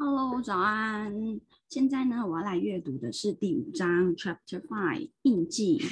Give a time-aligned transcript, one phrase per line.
[0.00, 1.40] Hello，早安。
[1.68, 5.82] 现在呢，我要来阅读的是第五章 Chapter Five 印记。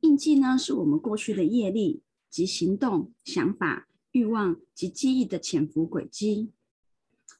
[0.00, 6.50] 印记呢，是我们过去的业力及行动、想法、欲望及记忆的潜伏轨迹。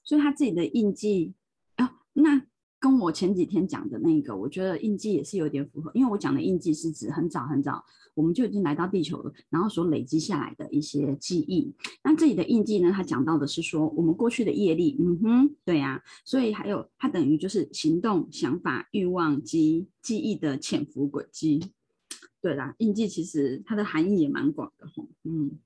[0.05, 1.33] 所以他自己的印记
[1.79, 2.47] 哦，那。
[2.81, 7.85] 跟我前几天讲的那个，我觉得印记也是有点符合，因为我讲的印记是指很早很早
[8.15, 11.73] 我们就已经来到地球了，然后所累积下来的一些记忆。
[12.05, 21.73] 那这里的印记呢，他讲到的是说我们过去的业力，嗯哼，对呀，所以还有它等于就是行动、想法、欲望及记忆的潜伏轨迹。
[22.41, 24.87] 对啦，印记其实它的含义也蛮广的，
[25.25, 25.59] 嗯，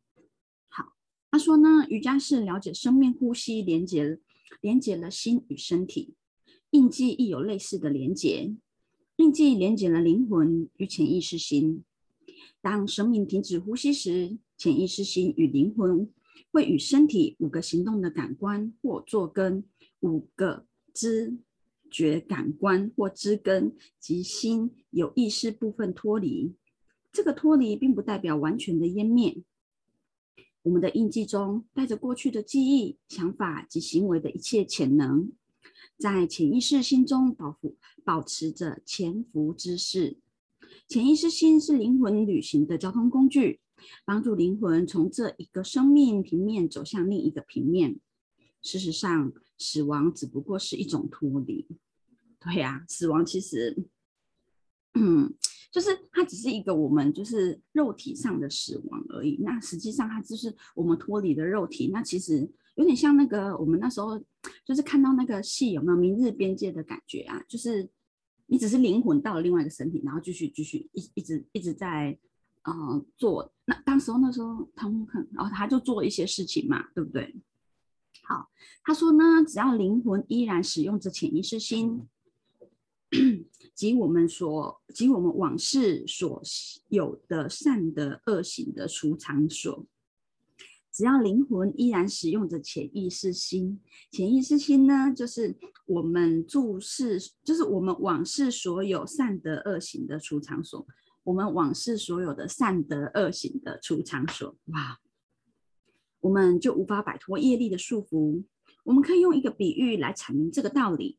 [0.69, 0.95] 好，
[1.31, 4.19] 他说呢，瑜伽是了解生命呼吸连接
[4.63, 6.15] 连接了心与身体。
[6.73, 8.55] 印记亦有类似的连结，
[9.17, 11.85] 印记连结了灵魂与潜意识心。
[12.63, 16.11] 当生命停止呼吸时，潜意识心与灵魂
[16.51, 19.63] 会与身体五个行动的感官或坐根、
[20.01, 20.65] 五个
[20.95, 21.37] 知
[21.91, 26.55] 觉感官或知根及心有意识部分脱离。
[27.13, 29.43] 这个脱离并不代表完全的湮灭。
[30.63, 35.31] 我们的印记中带着过去的记忆、想法及行为的一切潜能。
[35.99, 40.19] 在潜意识心中保护、保持着潜伏之势。
[40.89, 43.61] 潜意识心是灵魂旅行的交通工具，
[44.05, 48.01] 帮助灵魂从这一个生命平面走向另一个平面。
[48.63, 51.67] 事实上，死亡只不过是一种脱离。
[52.41, 53.77] 对呀，死亡其实，
[54.95, 55.33] 嗯，
[55.71, 59.39] 就是它只是一个我们就是肉体上的死亡而已。
[59.43, 61.91] 那实际上，它就是我们脱离的肉体。
[61.93, 62.51] 那其实。
[62.75, 64.19] 有点像那个我们那时候
[64.65, 67.43] 就是看到那个戏有没有《明日边界》的感觉啊？
[67.47, 67.89] 就是
[68.47, 72.19] 你只是灵魂到了另外一个身体，然后继续继续一一直一直在
[72.65, 73.53] 呃做。
[73.67, 77.35] 那当时候那时候他们看，然后他就做一些事情嘛，对不对？
[78.25, 78.49] 好，
[78.85, 82.07] 他说呢，只要灵魂依然使用着潜意识心
[83.75, 86.41] 及我们所及我们往事所
[86.89, 89.87] 有的善的恶行的储藏所。
[90.93, 93.81] 只要灵魂依然使用着潜意识心，
[94.11, 100.87] 潜意识心呢，就是我们注视，就是我们往事所有善德恶行的储藏所，
[101.25, 104.55] 我们往事所有的善德恶行的储藏所。
[104.67, 105.01] 哇，
[106.21, 108.45] 我们就无法摆脱业力的束缚。
[108.85, 111.17] 我们可以用一个比喻来阐明这个道理：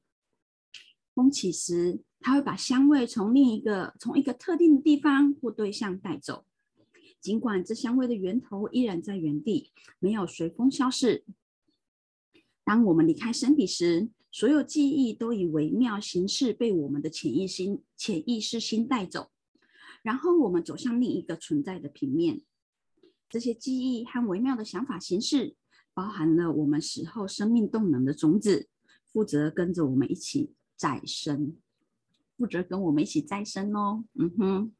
[1.15, 6.45] 风起时，它会把香味从另一个、从一个特定的地方或对象带走。
[7.23, 11.23] 尽管这香味的源头依然在原地，没有随风消逝。
[12.65, 19.31] 当我们离开身体时，所有记忆都以微妙形式被我们的潜意识、潜意识心带走，
[20.01, 22.41] 然后我们走向另一个存在的平面。
[23.29, 25.55] 这些记忆和微妙的想法形式，
[25.93, 28.67] 包含了我们死后生命动能的种子，
[29.05, 31.55] 负责跟着我们一起再生，
[32.35, 34.03] 负责跟我们一起再生哦。
[34.15, 34.73] 嗯哼。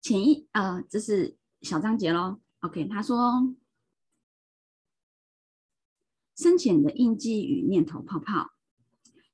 [0.00, 2.40] 潜意呃，这是小章节喽。
[2.60, 3.54] OK，他说，
[6.36, 8.50] 深浅的印记与念头泡泡。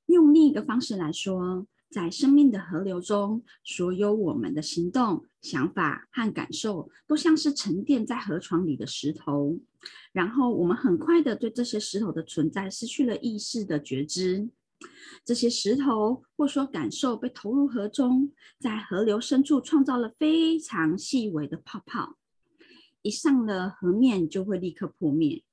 [0.07, 9.57] 用另一个方式来说，在生命的河流中，所有我们的行动、想法和感受，都像是沉淀在河床里的石头。
[10.11, 14.49] 然后，我们很快的对这些石头的存在失去了意识的觉知。
[15.23, 22.17] 这些石头或说感受被投入河中，在河流深处创造了非常细微的泡泡，
[23.01, 25.43] 一上了河面就会立刻破灭。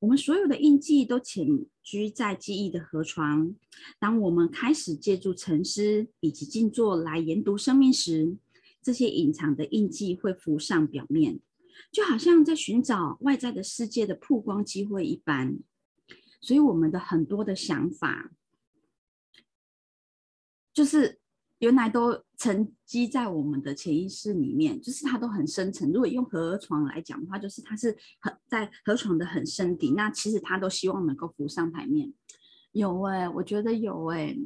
[0.00, 1.46] 我们所有的印记都潜
[1.82, 3.54] 居在记忆的河床。
[3.98, 8.36] 当我们开始借助沉思以及静坐来研读生命时，
[8.80, 11.40] 这些隐藏的印记会浮上表面，
[11.92, 15.58] 就好像在寻找外在的世界的曝光机会一般。
[16.40, 18.30] 所以，我们的很多的想法。
[20.72, 21.18] 就是
[21.58, 25.90] 原来都沉积在我们的潜意识里面，就是它都很深层。
[25.92, 29.92] 如果用河床来讲的话，就是它是很在河床的很深底。
[29.94, 32.14] 那其实它都希望能够浮上台面。
[32.70, 34.36] 有哎，我觉得有哎。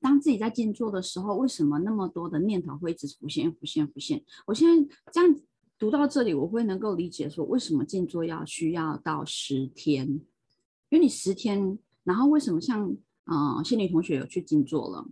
[0.00, 4.24] 当自己在静坐的时候，为什么那么多的念头会一直浮现、浮现、浮现？
[4.46, 5.40] 我现在这样
[5.78, 10.20] 读到这里，我会能够理解说，为什么静坐要需要到十天？
[10.90, 12.94] 因为你十天，然后为什么像
[13.24, 15.06] 嗯，心理同学有去静坐了？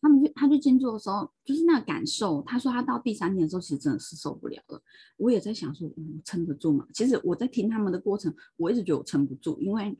[0.00, 2.42] 他们就，他去静坐的时候，就是那个感受。
[2.42, 4.82] 他说他到第三天的时候，其实真的是受不了了。
[5.16, 6.86] 我也在想说，嗯，撑得住吗？
[6.92, 9.96] 其实我在听他们的过程，我一直觉得我撑不住，因为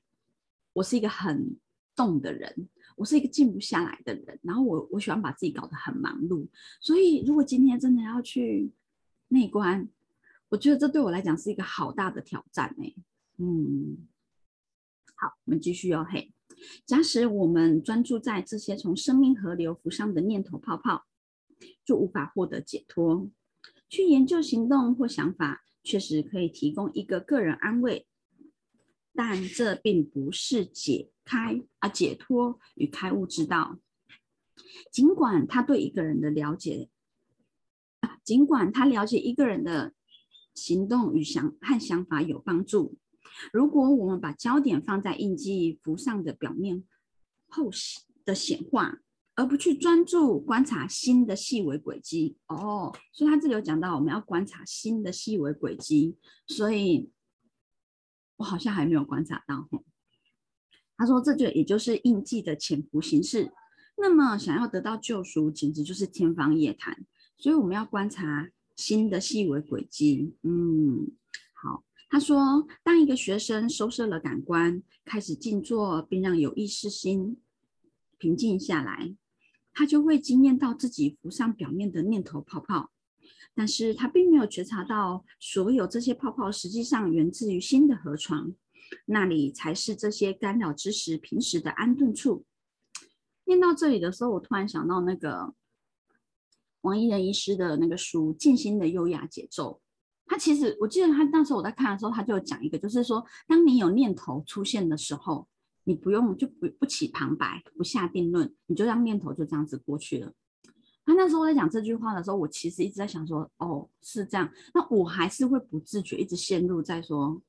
[0.73, 1.57] 我是一个很
[1.97, 4.39] 动的人，我是一个静不下来的人。
[4.43, 6.47] 然后我我喜欢把自己搞得很忙碌，
[6.81, 8.71] 所以如果今天真的要去
[9.29, 9.89] 内观，
[10.51, 12.95] 我觉得这对我来讲是一个好大的挑战哎。
[13.39, 13.99] 嗯，
[15.25, 16.07] 好，我们继续哦。
[16.07, 16.35] 嘿，
[16.85, 21.07] 假使我们专注在这些从生命河流浮上的念头泡泡，
[21.83, 23.31] 就无法获得解脱。
[23.89, 28.07] 去研究行动或想法，确实可以提供一个个人安慰，
[29.15, 33.79] 但这并不是解开啊解脱与开悟之道。
[34.93, 36.91] 尽管他对一个人的了解，
[38.23, 39.95] 尽管他了解一个人的
[40.53, 42.99] 行动与想和想法有帮助，
[43.53, 46.85] 如果我们把焦点放在印记浮上的表面
[47.49, 47.71] 后
[48.25, 48.99] 的显化，
[49.35, 56.17] 而不去专注观察新的细微轨迹，哦，所以他这里有讲到我们要观察新的细微轨迹，
[56.47, 57.11] 所以
[58.37, 59.69] 我好像还没有观察到。
[60.97, 63.53] 他说这就也就是印记的潜伏形式。
[63.97, 67.05] 那么，想要得到救赎，简直就是天方夜谭。
[67.37, 70.35] 所以，我们要观察新的细微轨迹。
[70.43, 71.13] 嗯，
[72.15, 77.39] 他说，当一个学生收摄了感官，开始静坐，并让有意识心
[78.19, 79.17] 平静下来，
[79.73, 82.93] 他就会惊艳到自己浮上表面的念头泡泡。
[83.53, 88.55] 但是他并没有觉察到，所有这些泡泡实际上源自于心的河床，
[89.07, 92.45] 那里才是这些干扰之时平时的安顿处。
[93.47, 95.53] 念到这里的时候，我突然想到那个
[96.83, 99.81] 王一仁医师的那个书《静心的优雅节奏》。
[100.27, 105.47] 他其实我记得他那时候我在看的时候，他就讲一个，就是说，当你有念头出现的时候，
[105.85, 110.33] 你不用就不不起旁白，不下定论，你就让念头就这样子过去了。
[111.05, 114.51] 他那时候在讲这句话的时候，我其实一直在想说，哦，是这样。
[114.73, 117.41] 那我还是会不自觉一直陷入在说，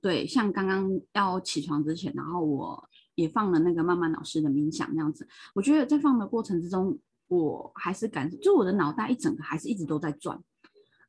[0.00, 2.88] 对，像刚刚要起床之前，然后我。
[3.16, 5.24] 也放了那个慢慢老师的冥想那样子，
[5.54, 10.36] 我觉得在放的过程之中，我还是感，就我的脑袋一整个还是一直都在转，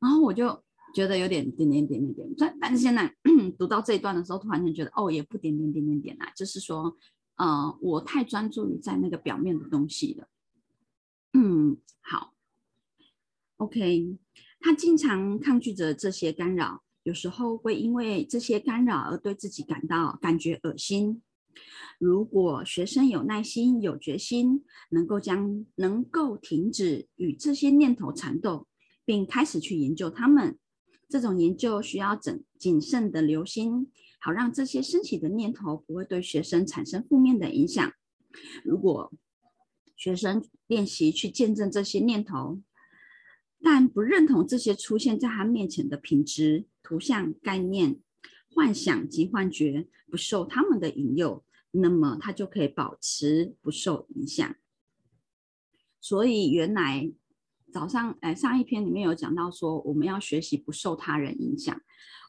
[0.06, 0.62] 然后我就
[0.94, 3.12] 觉得有点点点点点点，但但是现在
[3.58, 6.96] 读到这一段的时候，突然间觉得哦，也不点点点点点啊，就是说，
[7.34, 10.28] 呃，我太专注于在那个表面的东西了。
[11.32, 12.34] 嗯，好
[13.56, 14.16] ，OK，
[14.60, 21.20] 他经常抗拒着这些干扰，有时候会因为这些干扰而对自己感到感觉恶心。
[21.98, 28.68] 如果学生有耐心、有决心，能够将能够停止与这些念头缠斗，
[29.06, 30.58] 并开始去研究他们，
[31.08, 37.90] 这种研究需要谨谨慎的留心，好让这些升起的念头不会对学生产生负面的影响。
[38.64, 39.10] 如果
[39.96, 42.60] 学生练习去见证这些念头，
[43.62, 47.98] 但不认同这些出现在他面前的品质、图像、概念、
[48.52, 51.42] 幻想及幻觉，不受他们的引诱。
[51.70, 54.56] 那么他就可以保持不受影响。
[56.00, 57.12] 所以原来
[57.76, 61.78] 早上哎上一篇里面有讲到说，我们要学习不受他人影响。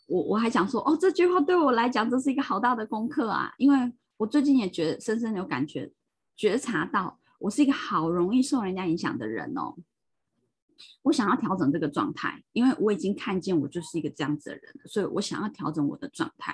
[0.05, 5.89] 我我还讲说，哦这句话对我来讲这是一个好大的功课啊，因为我最近也觉得深深有感觉，
[6.35, 9.73] 觉察到我是一个好容易受人家影响的人哦。
[11.03, 16.53] 我想要调整这个状态，因为我已经看见我就是一个这样子的人，所以我想要调整我的状态。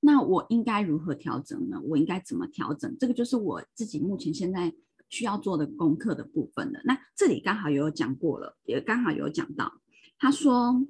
[0.00, 1.80] 那我应该如何调整呢？
[1.84, 2.92] 我应该怎么调整？
[2.98, 4.72] 这个就是我自己目前现在
[5.12, 6.80] 需要做的功课的部分了。
[6.84, 9.80] 那这里刚好也有讲过了，也刚好有讲到。
[10.18, 10.86] 他说，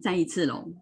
[0.00, 0.72] 再一次喽，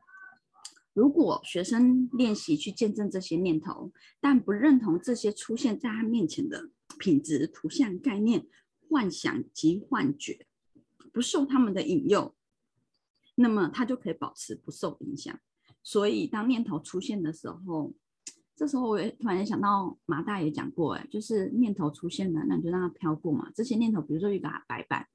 [0.95, 8.47] 如果学生练习去见证这些念头，但不认同这些出现在他面前的品质、图像、概念、
[8.88, 10.47] 幻想及幻觉，
[11.12, 12.37] 不受他们的引诱，
[13.35, 15.37] 那么他就可以保持不受影响。
[15.83, 17.93] 所以，当念头出现的时候，
[18.59, 23.49] 这时候我也突然想到马大爷讲过，哎，就是念头出现了，那你就让它飘过嘛。
[23.55, 25.07] 这些念头，比如说一个白板，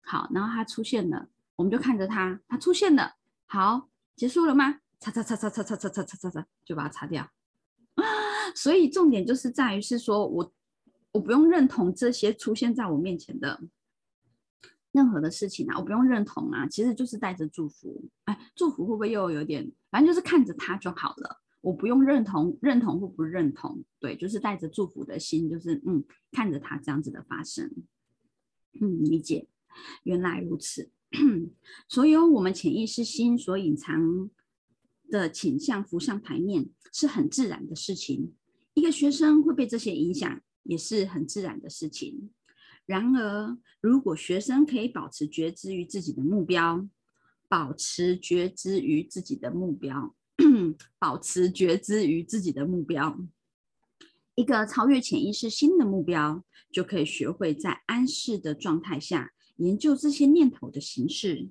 [0.00, 4.78] 好，然后它出现了，我们就看着它，它出现了，好，结束了吗？
[5.00, 7.28] 擦擦擦擦擦擦擦擦擦擦擦，就把它擦掉。
[7.96, 8.04] 啊，
[8.54, 10.52] 所以重点就是在于是说我
[11.10, 13.60] 我不用认同这些出现在我面前的。
[14.92, 18.08] 任何的事情啊，我不用认同啊，其实就是带着祝福。
[18.26, 19.68] 哎，祝福会不会又有点？
[19.90, 27.72] 反正就是看着它就好了，我不用认同，认同或不认同，对，就是带着祝福的心，就是嗯，看着他这样子的发生。
[28.78, 29.48] 嗯，理解，
[30.02, 30.90] 原来如此。
[31.88, 34.28] 所有我们潜意识心所隐藏
[35.08, 38.34] 的倾向浮上台面，是很自然的事情。
[38.74, 42.30] 一个学生会被这些影响，也是很自然的事情。
[42.84, 46.86] 然而，如果学生可以保持觉知于自己的目标，
[47.48, 50.14] 保持觉知于自己的目标，
[50.98, 53.18] 保持觉知于自己的目标，
[54.34, 61.48] 一个超越潜意识新的目标，就可以学会在安适的状态下研究这些念头的形式。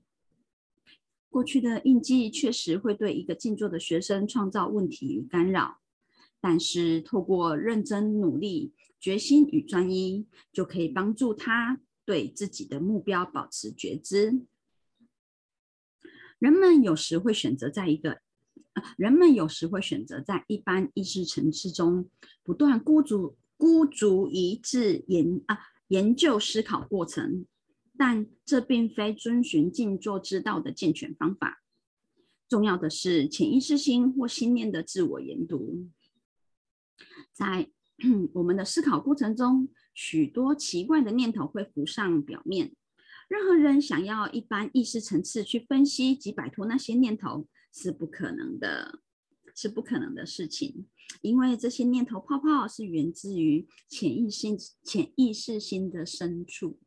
[1.29, 5.79] 过去的印记确实会对一个静坐的学生创造问题与干扰，
[6.39, 14.41] 但是透过认真努力、决心与专一，就可以帮助他对自己的目标保持觉知。
[16.37, 18.19] 人们有时会选择在一个，
[18.97, 22.09] 人们有时会选择在一般意识层次中
[22.43, 27.45] 不断孤注孤注一掷研啊研究思考过程，
[27.97, 31.61] 但这并非遵循静坐之道的健全方法。
[32.49, 35.87] 重要的是潜意识心或心念的自我研读。
[37.31, 37.69] 在
[38.33, 42.75] 我们的思考过程中，许多奇怪的念头会浮上表面。
[43.29, 48.99] 任何人想要一般意识层次去分析及摆脱那些念头是不可能的，
[49.55, 50.87] 是不可能的事情，
[51.21, 56.79] 因为这些念头泡泡是源自于潜意识、潜意识心的深处。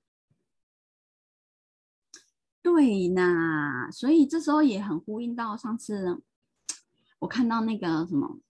[2.63, 6.23] 对呢，所以这时候也很呼应到上次
[7.19, 8.41] 我看到那个什么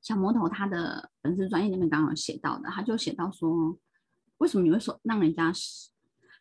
[0.00, 3.78] 小魔头他的粉丝专业那边刚刚写到的，他就写到说，
[4.38, 5.52] 为什么你会说让人家？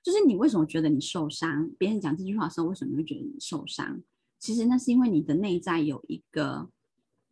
[0.04, 1.68] 就是你为什么觉得你受伤？
[1.80, 4.04] 别人讲这句话的时候，为什么会觉得你受伤？
[4.46, 6.70] 其实那是因为你的内在有一个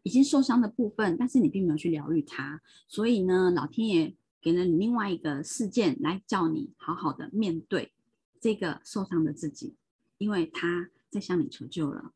[0.01, 2.59] 已经受伤的部分，但是你并没有去疗愈它。
[2.87, 7.93] 所以呢，老天爷给了你另外一个事件来叫你好好的面对
[8.41, 9.75] 这个受伤的自己，
[10.17, 12.13] 因为他在向你求救了，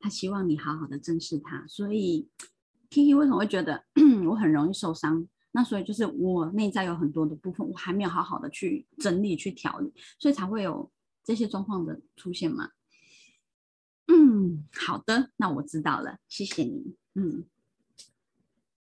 [0.00, 1.64] 他希望你好好的正视他。
[1.68, 2.26] 所以
[2.90, 3.84] Kiki 为什么会觉得
[4.28, 5.24] 我很容易受伤？
[5.52, 10.90] 那所以就是我内在有很多的部分，我还没有好好的去整理、去调理，所以才会有
[11.22, 12.68] 这些状况的出现嘛。
[14.12, 16.96] 嗯，好的，那我知道了，谢谢你。
[17.14, 17.44] 嗯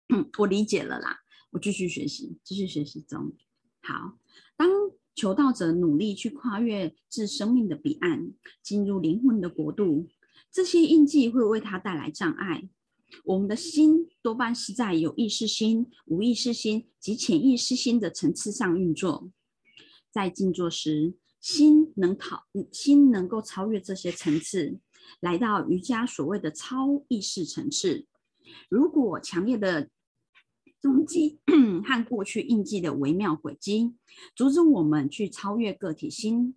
[0.07, 1.19] 嗯，我理解了啦，
[1.51, 3.35] 我继续学习，继续学习中。
[3.81, 4.17] 好，
[4.55, 4.69] 当
[5.13, 8.31] 求道者努力去跨越至生命的彼岸，
[8.63, 10.07] 进入灵魂的国度，
[10.49, 12.69] 这些印记会为他带来障碍。
[13.25, 19.29] 我们的心多半是在有意识心、无意识心及潜意识心的层次上运作。
[20.09, 24.79] 在静坐时，心能逃，心能够超越这些层次，
[25.19, 28.05] 来到瑜伽所谓的超意识层次。
[28.69, 29.89] 如果强烈的
[30.79, 31.39] 踪迹
[31.83, 33.95] 和过去印记的微妙轨迹
[34.35, 36.55] 阻止我们去超越个体心，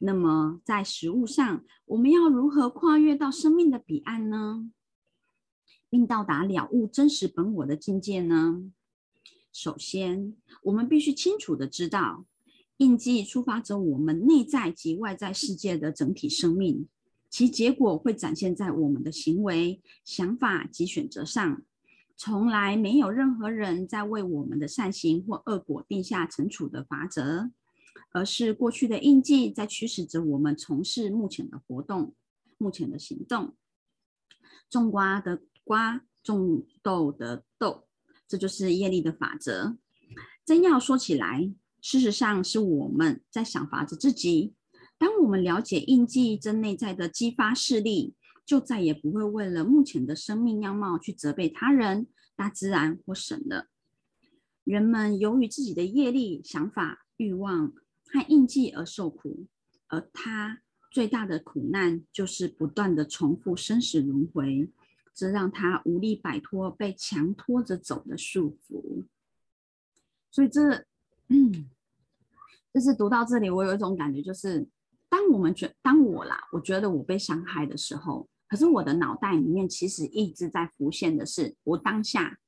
[0.00, 4.70] 那么在实物上，我们要如何跨越到生命的彼岸呢？
[5.90, 8.70] 并到达了悟真实本我的境界呢？
[9.52, 12.26] 首先，我们必须清楚的知道，
[12.78, 16.88] 印记触发着我们内在及外在世界的整体生命，
[17.28, 21.62] 其结果会展现在我们的行为、想法及选择上。
[22.16, 27.50] 从来没有任何人在为我们的善行或恶果定下惩处的法则，
[28.12, 32.14] 而是过去的印记在驱使着我们从事目前的活动、
[32.56, 33.54] 目前的行动。
[34.68, 35.42] 种瓜的。
[35.68, 37.86] 瓜种豆的豆，
[38.26, 39.76] 这就是业力的法则。
[40.46, 44.54] 真要说起来，事实上是我们在想法着自己。
[44.98, 48.14] 当我们了解印记真内在的激发势力，
[48.44, 53.68] 就再也不会为了目前的生命样貌去责备他人、大自然或神了。
[54.64, 57.72] 人们由于自己的业力、想法、欲望
[58.06, 59.46] 和印记而受苦，
[59.86, 64.70] 而他最大的苦难就是不断的重复生死轮回。
[65.14, 69.04] 这让他无力摆脱被强拖着走的束缚，
[70.30, 70.86] 所以这，
[71.26, 71.68] 嗯，
[72.72, 74.68] 就是读到这里，我有一种感觉，就是
[75.08, 82.38] 当我们觉，当我啦，我觉得我被伤害的时候，可是我的脑袋里面其实一直在浮现的是我当下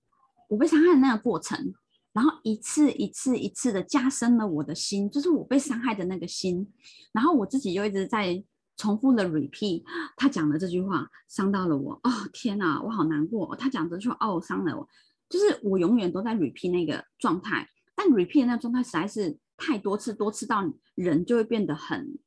[0.48, 1.74] 我被伤害的那个过程，
[2.12, 6.72] 然后一次一次一次的加深了我的心，就是我被伤害的那个心，
[7.12, 8.42] 然后我自己就一直在。
[8.76, 9.82] 重复的 repeat，
[10.16, 11.92] 他讲的这句话伤到了我。
[12.02, 13.54] 哦，天哪，我好难过。
[13.54, 14.88] 他讲的句话哦，伤了我。
[15.28, 20.64] 就是我永远都在 repeat 那个状态，但 repeat 那个状态实在是太多次，多次到
[20.94, 22.18] 人就会变得很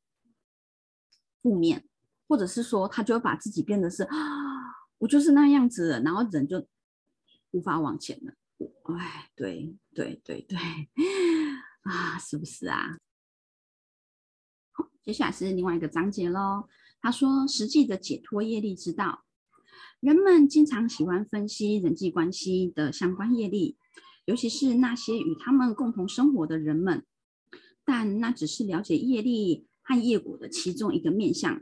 [1.44, 1.84] 负面，
[2.26, 4.16] 或者是说他就会把自己变得是啊，
[4.96, 6.66] 我就是那样子，然后人就
[7.50, 8.32] 无法往前了。
[8.98, 10.56] 哎，对对对对，
[11.84, 12.96] 啊，是不是啊？
[14.72, 16.66] 好接下来是另外一个章节喽。
[17.02, 19.26] 他说：“实际的解脱业力之道，
[20.00, 23.76] 人们经常喜欢分析人际关系的相关业力，
[24.24, 27.04] 尤其是那些与他们共同生活的人们。
[27.84, 31.60] 但那只是了解业力和业果的其中一个面向。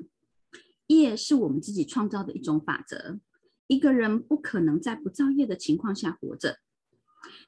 [0.86, 3.20] 业是我们自己创造的一种法则。
[3.66, 6.58] 一个人不可能在不造业的情况下活着。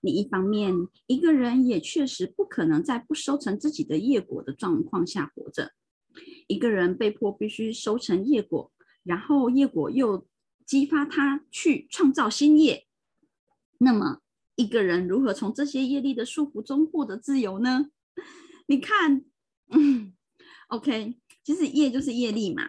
[0.00, 0.72] 另一方面，
[1.06, 5.72] 一个人也确实不可能在不收成自己的业果的状况下活着。”
[6.46, 10.26] 一个人被迫必须收成业果，然后业果又
[10.64, 12.86] 激发他去创造新业，
[13.78, 14.20] 那么
[14.54, 17.90] 一个人如何从这些业力的束缚中获得自由呢？
[18.68, 19.24] 你看，
[19.70, 20.13] 嗯
[20.74, 22.62] ，OK，其实业就是业力嘛。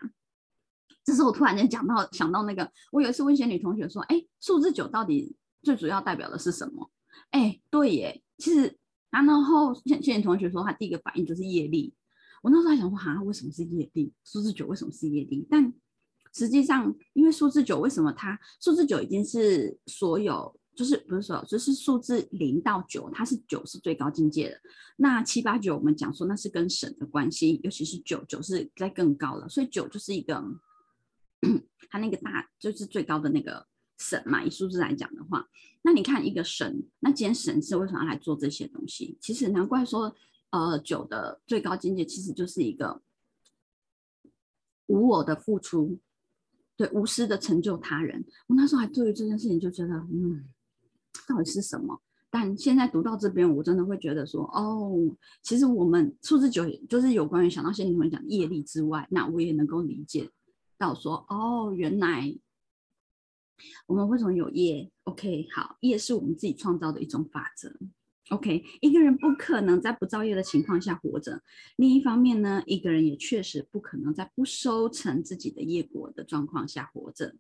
[1.03, 6.91] 这是我突然间讲到想到那个，我有一次问仙女同学说：“哎，数字九到底最主要代表的是什么？”
[7.31, 8.77] 哎，对耶，其实
[9.09, 11.93] 啊然后仙女同学说，他第一个反应就是业力。
[12.41, 14.13] 我那时候还想说，哈，为什么是业力？
[14.23, 15.47] 数字九为什么是业力？
[15.49, 15.73] 但
[16.33, 20.55] 实际上，因为数字九为什么它数字九已经是所有。
[20.75, 24.59] 就是不是说，就是数字零到九，它是九是最高境界的。
[24.97, 30.43] 那七八九，我们讲说那是跟神的关系，尤其是九九是在更高了，所以九就是一个，
[31.89, 33.65] 它那个大就是最高的那个
[33.99, 34.43] 神嘛。
[34.43, 35.47] 以数字来讲的话，
[35.81, 39.17] 那你看一个神，那既然神是为什么要来做这些东西？
[39.21, 40.13] 其实难怪说，
[40.49, 43.01] 呃，九的最高境界其实就是一个
[44.87, 45.99] 无我的付出，
[46.75, 48.25] 对，无私的成就他人。
[48.47, 50.49] 我那时候还对于这件事情就觉得，嗯。
[51.29, 52.01] 到底是什么？
[52.31, 54.93] 但现在读到这边，我真的会觉得说，哦，
[55.41, 60.29] 其实我们数字九就是有关于想到仙女们讲业力之外，那我也能够理解
[60.77, 62.37] 到说，哦，原来
[63.87, 67.73] 我们为什么有业？OK，好，业是我们自己创造的一种法则。
[68.31, 71.41] OK，一个人不可能在不造业的情况下活着。
[71.77, 77.33] 另一方面呢，一个人也确实不可能在不收成自己的业果的状况下活着。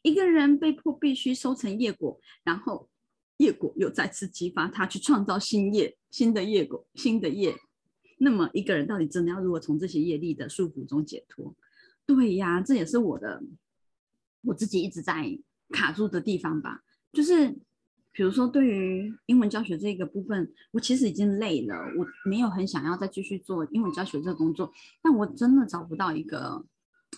[0.00, 2.88] 一个人被迫必须收成业果，然后。
[3.40, 7.56] 业果又再次激发他去创造新业、新的业果、新的业。
[8.18, 11.56] 那么一个人到底真的要如何从这些业力的束缚中解脱？
[12.04, 13.42] 对呀，这也是我的
[14.42, 15.38] 我自己一直在
[15.70, 16.82] 卡住的地方吧。
[17.14, 17.50] 就是
[18.12, 24.70] 比如说，对于英文教学这个部分，我其实已经累了，我没有很想要再继续做英文教学这个工作，
[25.02, 26.62] 但我真的找不到一个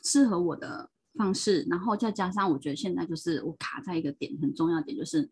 [0.04, 1.66] 适合我的方式。
[1.68, 5.28] 然后再加上，我觉得现在就是我卡在一个点，很重要点就是。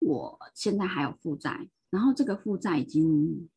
[0.00, 3.48] 我现在还有负债，然后这个负债已经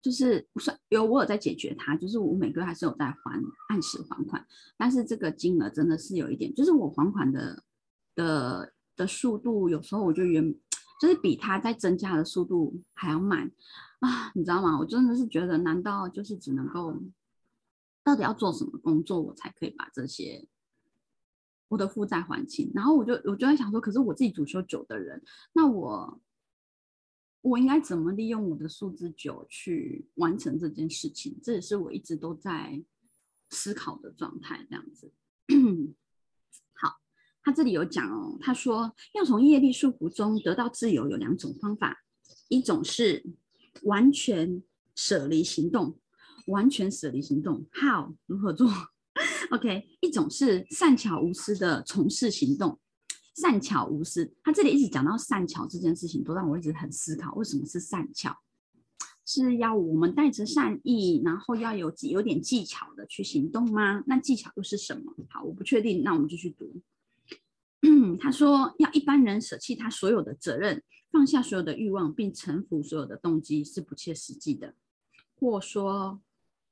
[0.00, 7.62] 就是算有我有在解决它，就是我每个月还是有在还按时还款，但是这个金额真的是有一点，就是我还款的
[8.14, 10.54] 的的速度有时候我就原
[11.00, 13.50] 就是比它在增加的速度还要慢
[14.00, 14.78] 啊，你知道吗？
[14.78, 16.94] 我真的是觉得，难道就是只能够
[18.04, 20.46] 到底要做什么工作，我才可以把这些？
[21.68, 26.20] 我的负债还清，然后我就我就在想说，可是我自己主修九的人，那我
[27.40, 31.38] 我应该怎么利用我的数字九去完成这件事情？
[31.42, 32.82] 这也是我一直都在
[33.50, 34.66] 思考的状态。
[34.68, 35.12] 这样子，
[36.74, 36.96] 好，
[37.42, 42.04] 他这里有讲哦，他说要从业力束缚中得到自由有两种方法，
[42.48, 43.24] 一种是
[43.82, 44.62] 完全
[44.94, 45.98] 舍离行动，
[46.46, 48.68] 完全舍离行动，How 如何做
[49.50, 52.78] OK，一种是善巧无私的从事行动，
[53.34, 54.34] 善巧无私。
[54.42, 58.36] 他这里一直讲到善巧这件事情，都让我一直很思考，为什么是善巧？
[59.24, 64.04] 是要我们带着善意，然后要有有点技巧的去行动吗？
[64.06, 65.12] 那技巧又是什么？
[65.28, 66.80] 好，我不确定，那我们就去读。
[67.82, 74.74] 嗯 他说，要一般人舍弃他所有的责任，放下所有的欲望，并臣服所有的动机，是不切实际的，
[75.34, 76.20] 或说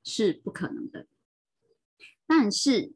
[0.05, 1.09] 是不可能的。
[2.27, 2.93] 但是，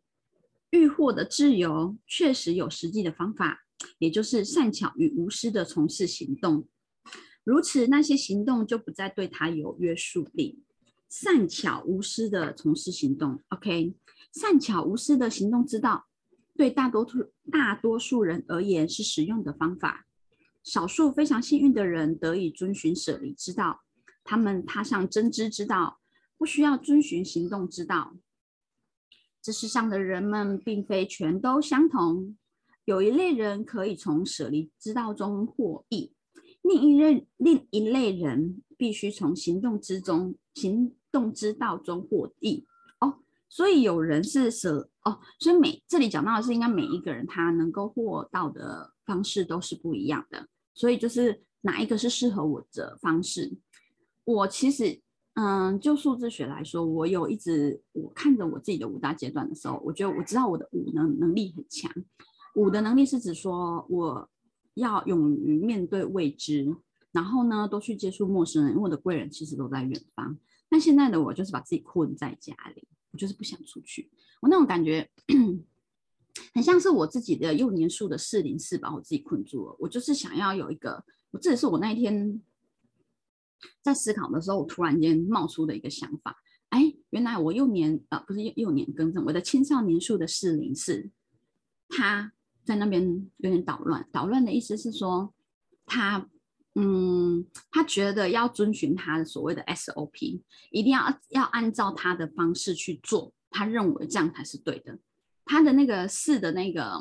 [0.70, 3.60] 欲获的自由确实有实际的方法，
[3.98, 6.66] 也就是善巧与无私的从事行动。
[7.44, 10.62] 如此，那些行动就不再对他有约束力。
[11.08, 13.94] 善巧无私的从事行动，OK，
[14.34, 16.06] 善巧无私的行动之道，
[16.54, 20.06] 对大多数大多数人而言是实用的方法。
[20.62, 23.80] 少数非常幸运的人得以遵循舍离之道，
[24.22, 25.98] 他们踏上真知之道，
[26.36, 28.14] 不需要遵循行动之道。
[29.40, 32.36] 这世上的人们并非全都相同，
[32.84, 36.12] 有一类人可以从舍离之道中获益，
[36.62, 42.66] 另一类另一类人必须从行动之中行动之道中获益。
[43.00, 53.56] 哦，所以有人是舍哦，所以每这里讲到的是，应该每一个人他能够获到的方式都是不一样的，所以就是哪一个是适合我的方式，
[54.24, 55.00] 我其实。
[55.40, 61.88] 嗯，就数字学来说，我有一直我看着我自己的五大阶段的时候，我觉得我知道我的五能能力很强。
[62.56, 64.28] 五的能力是指说我
[64.74, 66.66] 要勇于面对未知，
[67.12, 70.36] 然后呢，多去接触陌生人，因为我的贵人其实都在远方。
[70.68, 74.10] 但现在的我就是把自己困在家里，我就是不想出去。
[74.40, 75.08] 我那种感觉
[76.52, 79.76] 很像是我自己的幼年数的四零四把我自己困住了。
[79.78, 82.42] 我就是想要有一个，我这也是我那一天。
[83.82, 86.36] 在思考的时候，我突然间冒出的一个想法，
[86.70, 91.10] 哎，原来我幼年啊，不是幼幼年更正，我的青少年数的适龄是，
[91.88, 92.32] 他
[92.64, 93.02] 在那边
[93.38, 94.06] 有点捣乱。
[94.12, 95.32] 捣乱的意思是说，
[95.86, 96.28] 他
[96.74, 100.40] 嗯，他觉得要遵循他的所谓的 SOP，
[100.70, 104.96] 一定要要按照他的方式去做，他认为这样才是对的。
[105.44, 106.92] 他的那个四的那个，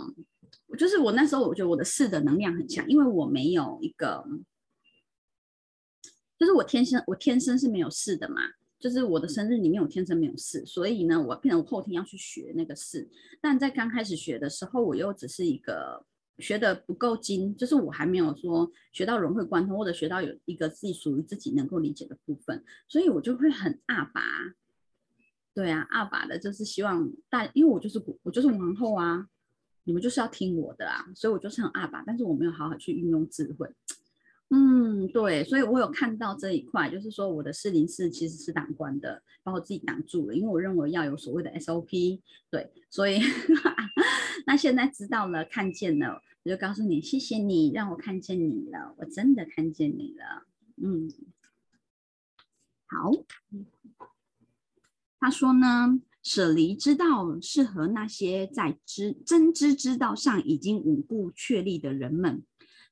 [0.77, 4.25] 就是我那时候我觉得我的四的能量很强，因为我没有一个，
[6.37, 8.41] 就是我天生我天生是没有事的嘛。
[8.79, 13.09] 就是我的生日里面我天生没有事，所以呢，我变成我后天要去学那个事。
[13.41, 16.05] 但在刚开始学的时候，我又只是一个
[16.37, 24.21] 学的不够精，就是我还没有说学到融会贯通，或者学到有一个自己属于自己能够理解的部分，所以我就会很阿爸。
[25.55, 29.27] 对啊，阿爸的就是希望大，因为我就是我就是王后啊，
[29.85, 33.67] 你们就是要听我的啊，所以我就是很阿爸，但是我没有好好去运用智慧。
[34.49, 43.19] 嗯，对，所以我有看到这一块，就是说我的四零四其实是挡关的，把我自己挡住了，因为我认为要有所谓的 SOP，对，所以
[44.47, 50.45] 那现在知道了，看见了，我就告诉你，谢谢你让我看见你了，我真的看见你了，
[50.81, 51.11] 嗯，
[52.85, 53.11] 好，
[55.19, 62.43] 他说呢，舍离之道适合那些在知真知之道上已经稳固确立的人们。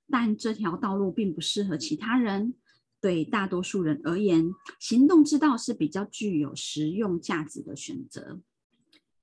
[0.09, 2.53] 但这条道路并不适合其他人。
[3.01, 8.39] 对大多数人而言，行动之道是比较具有实用价值的选择。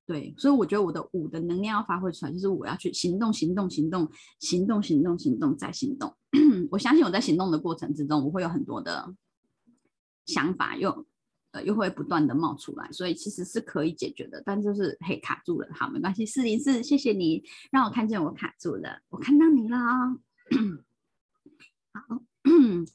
[0.06, 6.14] 对，所以我觉得我的五的能量要发挥出来，就是我要去行动，行动，行动，行动，行动，行动，再行动。
[6.70, 9.12] 我相信我在行动的过程之中，我会有很多的
[10.26, 11.04] 想法，又
[11.50, 14.40] 呃又会不断的冒出来，所以其实是可以解决的。
[14.46, 17.42] 但就是嘿卡住了，好，没关系，四零四，谢谢你
[17.72, 19.78] 让我看见我卡住了，我看到你了。
[21.92, 22.22] 好，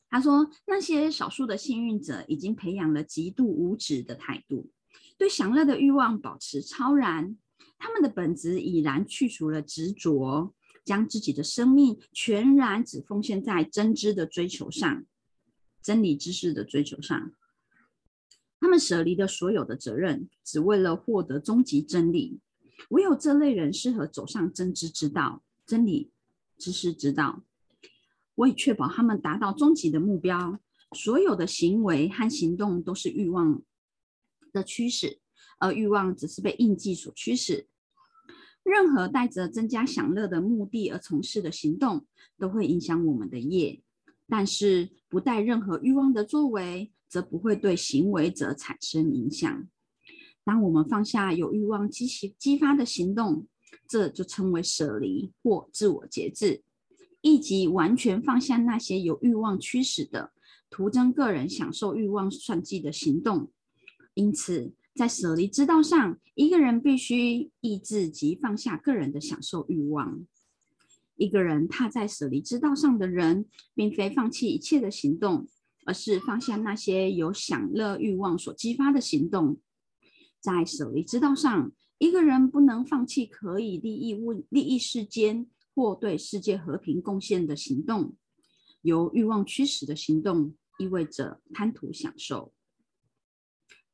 [0.09, 4.69] 他说那些少数的幸运者已经培养了极度无止的态度，
[5.17, 7.37] 对享乐的欲望保持超然。
[7.79, 15.05] 他们的本质已然去除了执着，将自己的生命全然只奉献在真知的追求上，
[15.81, 17.31] 真理知识的追求上。
[18.59, 22.39] 他们舍离了所有的责任，只为了获得终极真理。
[22.89, 26.11] 唯有这类人适合走上真知之道，真理。
[26.59, 27.43] 知识之道
[28.37, 30.59] 为确保他们达到终极的目标，
[30.95, 33.61] 所有的行为和行动都是欲望
[34.51, 35.19] 的驱使，
[35.59, 37.67] 而欲望只是被印记所驱使。
[38.63, 42.05] 任何带着增加享乐的目的而从事的行动，
[42.37, 43.81] 都会影响我们的业；
[44.27, 49.67] 但是不带任何欲望的作为，则不会对行为者产生影响。
[50.43, 53.47] 当我们放下有欲望激起激发的行动，
[53.87, 56.63] 这就称为舍离或自我节制，
[57.21, 60.31] 以及完全放下那些有欲望驱使的、
[60.69, 63.51] 徒增个人享受欲望算计的行动。
[64.13, 70.25] 因此，在舍离之道上，一个人必须抑制及放下个人的享受欲望。
[71.15, 75.47] 一个人踏在舍离之道上的人，并非放弃一切的行动，
[75.85, 79.57] 而是放下那些由享乐欲望所激发的行动。
[80.39, 81.71] 在舍离之道上。
[81.99, 85.47] 一个人不能放弃可以利益物、利益世间
[85.77, 88.15] 或对世界和平贡献的行动。
[88.81, 92.51] 由欲望驱使的行动意味着贪图享受，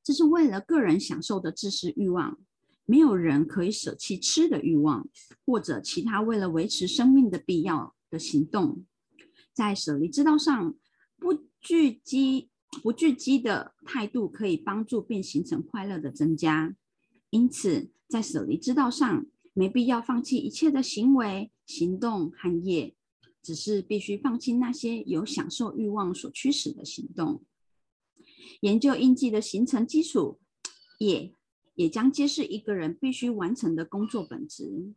[0.02, 2.40] 这是为了个人享受的自私欲望。
[2.86, 5.10] 没有人可以舍弃吃的欲望，
[5.46, 8.86] 或者其他为了维持生命的必要的行动。
[9.54, 10.76] 在舍离之道上，
[11.18, 12.50] 不聚积、
[12.82, 16.76] 不聚积的态度可以帮助并形成快乐的增加。
[17.30, 22.96] 因此，在舍离之道上，没必要放弃一切的行为、行动和业，
[23.42, 27.44] 只是必须放弃那些由享受欲望所驱使的行动。
[28.62, 30.40] 研究印记的形成基础，
[31.00, 31.34] 也
[31.76, 34.94] 也将揭示一个人必须完成的工作本质。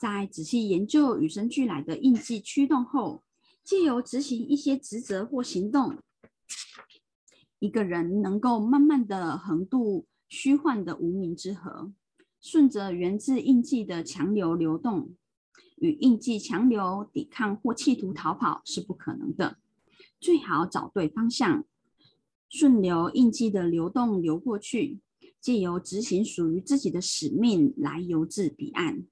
[0.00, 3.22] 在仔细研究与生俱来的印记驱动后，
[3.62, 5.96] 借由执行一些职责或行动，
[7.58, 10.06] 一个人能够慢慢的横渡。
[10.26, 11.92] 虚幻的无名之河，
[12.40, 15.14] 顺着源自印记的强流流动，
[15.76, 19.58] 与印记强流抵抗或企图逃跑是不可能的。
[20.20, 21.64] 最好找对方向，
[22.48, 25.00] 顺流印记的流动流过去，
[25.40, 29.04] 借由执行属于自己的使命来游至彼岸。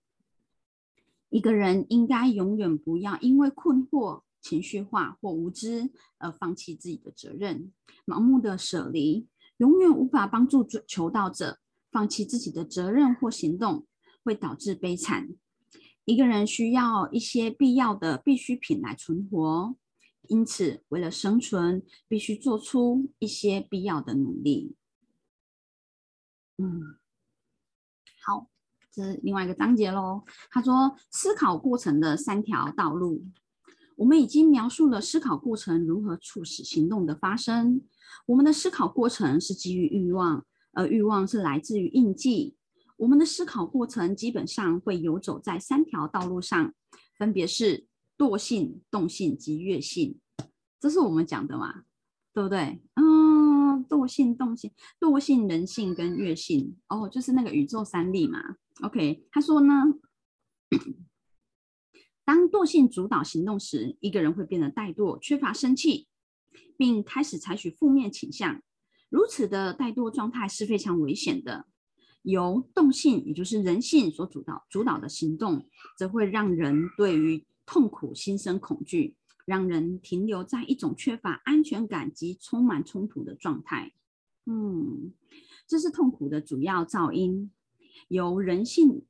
[1.29, 7.73] 一个人应该永远不要因为困惑、情绪化或无知而放弃自己的责任，
[8.07, 9.27] 盲目的舍离。
[9.59, 13.87] 永远无法帮助求道者放弃自己的责任或行动，
[14.25, 15.31] 会导致悲惨。
[16.05, 19.77] 一个人需要一些必要的必需品来存活，
[20.29, 24.75] 因此为了生存，必须做出一些必要的努力。
[26.59, 26.97] 嗯，
[28.25, 28.49] 好，
[28.93, 30.23] 这是另外一个章节喽。
[30.51, 33.25] 他说，思考过程的三条道路，
[33.97, 37.81] 我们已经描述了思考过程如何促使行动的发生。
[38.27, 42.57] 我们的思考过程是基于欲望，而欲望是来自于印记。
[43.03, 46.73] 我们的思考过程基本上会游走在三条道路上，
[47.19, 47.85] 分别是
[48.17, 50.21] 惰性、动性及悦性。
[50.79, 51.83] 这是我们讲的嘛？
[52.33, 52.81] 对不对？
[52.95, 56.77] 嗯，惰性、动性、惰性、人性跟悦性。
[56.87, 58.39] 哦，就是那个宇宙三力嘛。
[58.83, 59.75] OK，他说呢，
[62.25, 66.07] 当惰性主导行动时，一个人会变得怠惰、缺乏生气，
[66.77, 68.63] 并开始采取负面倾向。
[69.09, 71.67] 如此的怠惰状态是非常危险的。
[72.23, 75.67] 由动性，也就是人性所主导主导的行动，
[75.99, 83.93] 则会让人对于痛苦心生恐惧，让人停留在一种缺乏安全感及充满冲突的状态。
[84.47, 85.13] 嗯，
[85.67, 87.51] 这是痛苦的主要噪音。
[88.09, 89.05] 由人性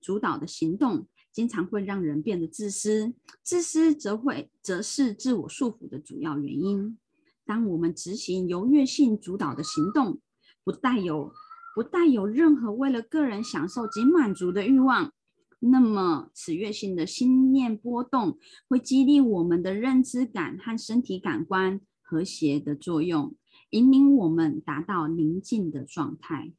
[0.00, 6.98] 主导的行动，经常会让人变得自私，自私则会则是自我束缚的主要原因。
[7.44, 10.20] 当我们执行由悦性主导的行动，
[10.64, 11.30] 不带有。
[11.74, 15.12] 不带有任何为了个人享受及满足的欲望，
[15.60, 18.36] 那么此月性的心念波动
[18.68, 23.36] 会激励我们的认知感和身体感官和谐的作用，
[23.70, 26.52] 引领我们达到宁静的状态。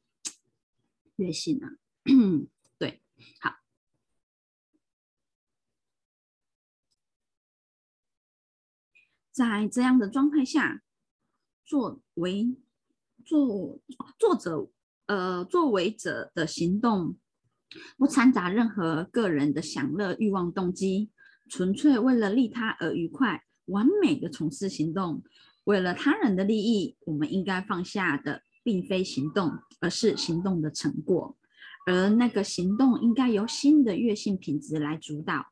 [1.16, 1.76] 月性啊，
[2.78, 3.02] 对，
[3.40, 3.56] 好，
[9.30, 10.82] 在这样的状态下，
[11.64, 12.56] 作为
[13.22, 13.80] 作
[14.18, 14.70] 作者。
[15.10, 17.16] 呃，作为者的行动
[17.98, 21.10] 不掺杂任何个人的享乐欲望动机，
[21.48, 25.24] 纯粹为了利他而愉快、完美的从事行动。
[25.64, 31.36] 为了他人的利益，我们应该放下的并非行动，而是行动的成果。
[31.88, 35.46] 而那个行动应该由新的月性品质来主导。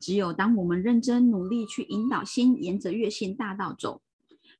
[0.00, 4.00] 只有当我们认真努力去引导心沿着月性大道走，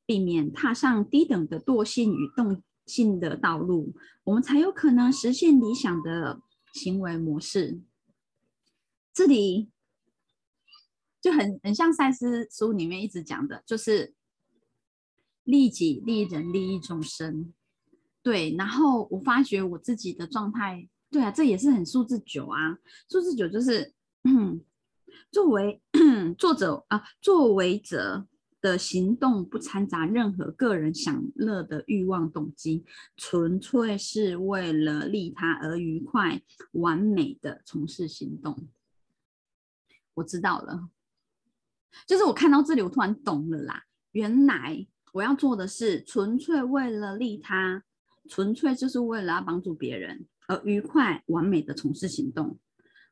[0.04, 2.62] 避免踏上低等的惰性与动。
[2.86, 3.94] 性的道路，
[4.24, 6.40] 我们才有可能实现理想的
[6.72, 7.80] 行为模式。
[9.12, 9.70] 这里
[11.20, 14.14] 就很很像赛斯书里面一直讲的，就是
[15.44, 17.52] 利己、利人、利益众生。
[18.22, 22.78] 对，然后我发觉我自己的状态，对啊，这也是很数字九啊。
[23.08, 23.94] 数字九就是，
[25.30, 25.80] 作为
[26.38, 28.26] 作者啊，作为者。
[28.64, 32.82] 的行动不掺杂任何个人享乐的欲望动机，
[33.14, 36.40] 纯粹是为了利他而愉快、
[36.72, 38.66] 完美的从事行动。
[40.14, 40.88] 我知道了，
[42.06, 43.84] 就是我看到这里，我突然懂了啦。
[44.12, 47.84] 原来我要做的是纯粹为了利他，
[48.30, 52.58] 纯粹就是为了要帮助别人而愉快、完美的从事行动。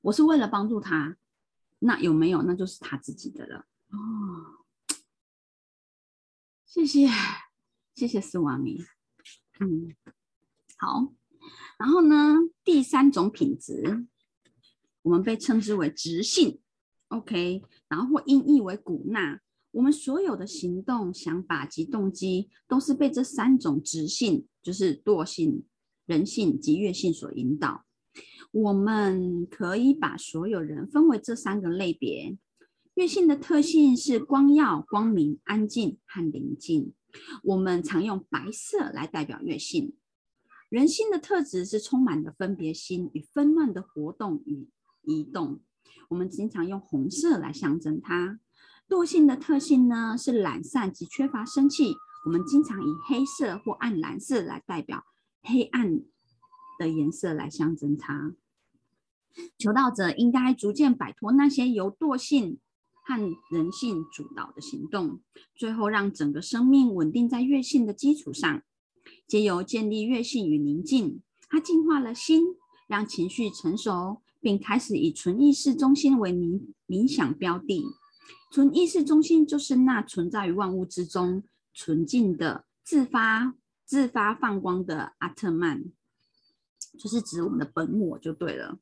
[0.00, 1.18] 我是为了帮助他，
[1.80, 2.40] 那有没有？
[2.40, 3.66] 那就是他自己的了。
[3.90, 4.61] 哦。
[6.74, 7.06] 谢谢，
[7.94, 8.82] 谢谢四王明。
[9.60, 9.94] 嗯，
[10.78, 11.12] 好。
[11.78, 14.06] 然后呢，第三种品质，
[15.02, 16.62] 我们被称之为直性。
[17.08, 19.38] OK，然后或音译为古纳。
[19.72, 25.66] 我们所有的行动、想法及动机，都是被这三种直性，就是惰性、
[26.06, 27.84] 人性及悦性所引导。
[28.50, 32.38] 我们可以把所有人分为这三个类别。
[33.02, 36.94] 月性的特性是光耀、光明、安静和宁静。
[37.42, 39.96] 我们常用白色来代表月性。
[40.68, 44.68] 人性的特质是充满了分别心与纷乱的活动与
[45.02, 45.60] 移动。
[46.10, 48.38] 我们经常用红色来象征它。
[48.88, 51.96] 惰性的特性呢是懒散及缺乏生气。
[52.24, 55.02] 我们经常以黑色或暗蓝色来代表
[55.42, 56.02] 黑暗
[56.78, 58.36] 的颜色来象征它。
[59.58, 62.60] 求道者应该逐渐摆脱那些由惰性。
[63.04, 65.20] 和人性主导的行动，
[65.54, 68.62] 最后让整个生命稳定在月性的基础上，
[69.26, 72.44] 借由建立月性与宁静，它净化了心，
[72.86, 77.84] 让情绪成熟，并开始以纯意识中心为冥冥想标的。
[78.52, 81.42] 纯意识中心就是那存在于万物之中、
[81.74, 85.84] 纯净的、自发自发放光的阿特曼，
[86.98, 88.78] 就是指我们的本我就对了。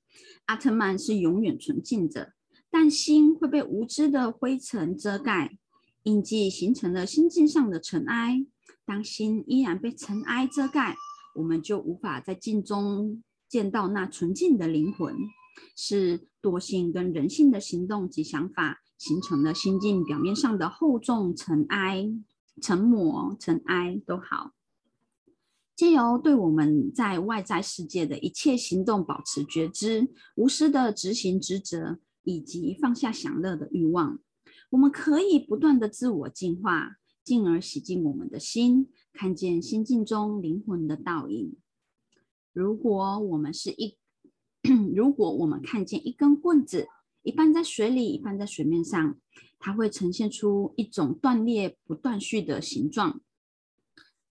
[0.46, 2.34] 阿特曼是永远纯净的。
[2.70, 5.58] 但心会被无知的灰尘遮盖，
[6.04, 8.46] 印记形成了心境上的尘埃。
[8.84, 10.96] 当心依然被尘埃遮盖，
[11.34, 15.14] 我们就无法在镜中见到那纯净的灵魂。
[15.76, 22.08] 是惰性跟人性的行动及想法形成了心境表面上的厚重尘埃、
[22.62, 24.52] 沉膜、尘埃都好。
[25.76, 34.18] 借由对我们在外在世界的一切行动保持觉知，无私的执行职责，以及放下享乐的欲望，
[34.70, 41.56] 我们可以不断的自我进化，进而洗净我们的心，看见心境中灵魂的倒影。
[42.52, 43.96] 如果我们是一，
[44.94, 46.88] 如果我们看见一根棍子，
[47.22, 49.18] 一半在水里，一半在水面上，
[49.58, 53.20] 它会呈现出一种断裂不断续的形状。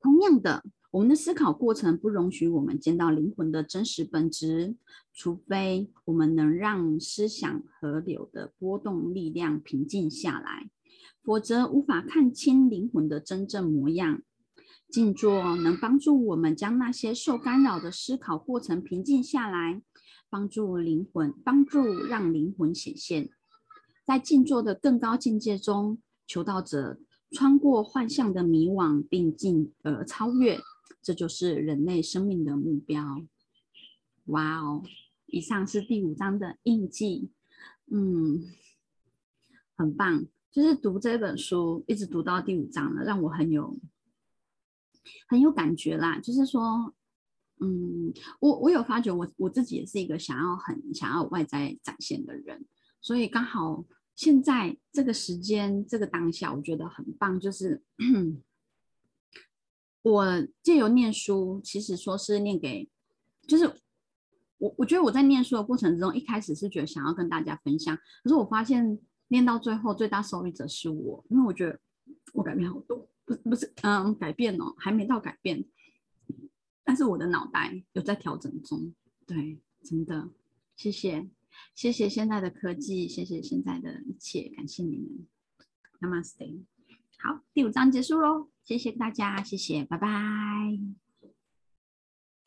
[0.00, 4.76] 同样的，我们的思考过程不容许我们见到灵魂的真实本质，
[5.18, 10.70] 除非我们能让思想河流的波动力量平静下来，
[11.24, 14.22] 否则无法看清灵魂的真正模样。
[14.88, 19.82] 静坐能帮助我们将那些受干扰的思考过程平静下来，
[20.30, 23.28] 帮助灵魂，帮助让灵魂显现。
[24.06, 27.00] 在静坐的更高境界中，求道者
[27.32, 30.60] 穿过幻象的迷惘，并进而超越。
[31.02, 33.26] 这就是人类生命的目标。
[34.26, 34.84] 哇哦！
[35.28, 37.30] 以上是第五章的印记。
[37.86, 38.42] 嗯，
[39.76, 43.78] 很棒，就是读这本书，一直读到第五章了，让我很有。
[45.26, 46.94] 很有感觉啦，就是说，
[47.60, 52.66] 嗯，我我有发觉，我我自己也是一个想要很想要外在展现的人，
[53.00, 57.82] 所以刚好现在这个时间这个当下，我觉得很棒，就是
[60.02, 62.86] 我借由念书，其实说是念给，
[63.46, 63.80] 就是
[64.58, 71.78] 我我觉得我在念书的过程之中，一开始是觉得想要跟大家分享，可是我发现念到最后，最大受益者是我，因为我觉得
[72.32, 73.08] 我改变好多。
[73.24, 75.62] 不不是，嗯，改变哦，还没到改变，
[76.82, 78.94] 但是我的脑袋有在调整中。
[79.26, 80.30] 对，真的，
[80.74, 81.28] 谢谢，
[81.74, 85.26] 谢谢现在的科技，谢谢现在的一切，感谢你们
[86.00, 86.62] ，Namaste。
[87.18, 91.07] 好，第五章结束喽，谢谢大家，谢谢，拜拜。